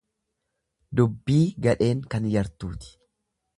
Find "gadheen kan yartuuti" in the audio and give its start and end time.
1.67-2.93